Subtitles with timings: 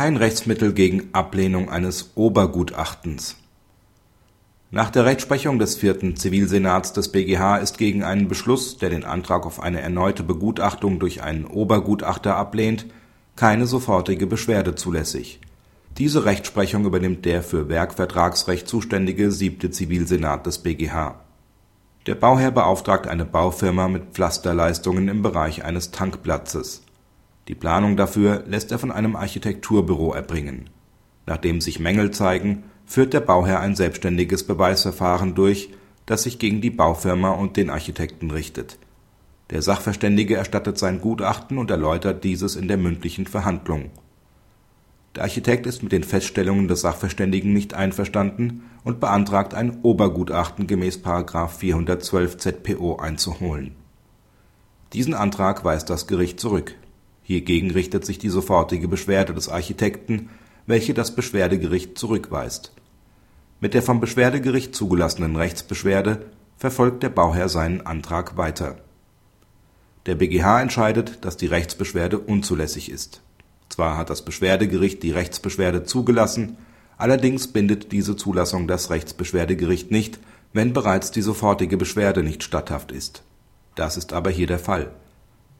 [0.00, 3.36] Kein Rechtsmittel gegen Ablehnung eines Obergutachtens.
[4.70, 9.44] Nach der Rechtsprechung des vierten Zivilsenats des BGH ist gegen einen Beschluss, der den Antrag
[9.44, 12.86] auf eine erneute Begutachtung durch einen Obergutachter ablehnt,
[13.36, 15.38] keine sofortige Beschwerde zulässig.
[15.98, 21.16] Diese Rechtsprechung übernimmt der für Werkvertragsrecht zuständige siebte Zivilsenat des BGH.
[22.06, 26.84] Der Bauherr beauftragt eine Baufirma mit Pflasterleistungen im Bereich eines Tankplatzes
[27.50, 30.70] die Planung dafür lässt er von einem Architekturbüro erbringen.
[31.26, 35.70] Nachdem sich Mängel zeigen, führt der Bauherr ein selbstständiges Beweisverfahren durch,
[36.06, 38.78] das sich gegen die Baufirma und den Architekten richtet.
[39.50, 43.90] Der Sachverständige erstattet sein Gutachten und erläutert dieses in der mündlichen Verhandlung.
[45.16, 51.00] Der Architekt ist mit den Feststellungen des Sachverständigen nicht einverstanden und beantragt ein Obergutachten gemäß§
[51.48, 53.74] 412 ZPO einzuholen.
[54.92, 56.76] Diesen Antrag weist das Gericht zurück
[57.22, 60.30] Hiergegen richtet sich die sofortige Beschwerde des Architekten,
[60.66, 62.72] welche das Beschwerdegericht zurückweist.
[63.60, 68.78] Mit der vom Beschwerdegericht zugelassenen Rechtsbeschwerde verfolgt der Bauherr seinen Antrag weiter.
[70.06, 73.20] Der BGH entscheidet, dass die Rechtsbeschwerde unzulässig ist.
[73.68, 76.56] Zwar hat das Beschwerdegericht die Rechtsbeschwerde zugelassen,
[76.96, 80.18] allerdings bindet diese Zulassung das Rechtsbeschwerdegericht nicht,
[80.52, 83.22] wenn bereits die sofortige Beschwerde nicht statthaft ist.
[83.74, 84.90] Das ist aber hier der Fall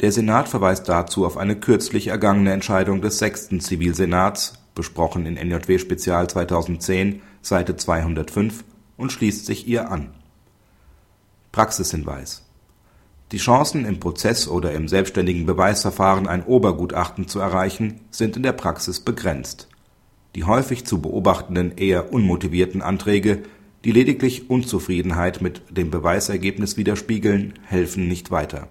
[0.00, 5.78] der Senat verweist dazu auf eine kürzlich ergangene Entscheidung des sechsten Zivilsenats (besprochen in NJW
[5.78, 8.64] Spezial 2010, Seite 205)
[8.96, 10.14] und schließt sich ihr an.
[11.52, 12.46] Praxishinweis
[13.32, 18.52] Die Chancen, im Prozess oder im selbstständigen Beweisverfahren ein Obergutachten zu erreichen, sind in der
[18.52, 19.68] Praxis begrenzt.
[20.34, 23.42] Die häufig zu beobachtenden eher unmotivierten Anträge,
[23.84, 28.68] die lediglich Unzufriedenheit mit dem Beweisergebnis widerspiegeln, helfen nicht weiter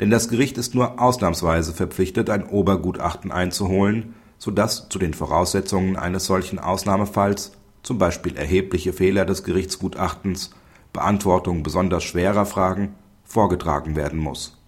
[0.00, 5.96] denn das Gericht ist nur ausnahmsweise verpflichtet, ein Obergutachten einzuholen, so dass zu den Voraussetzungen
[5.96, 10.50] eines solchen Ausnahmefalls zum Beispiel erhebliche Fehler des Gerichtsgutachtens,
[10.92, 12.94] Beantwortung besonders schwerer Fragen)
[13.24, 14.58] vorgetragen werden muss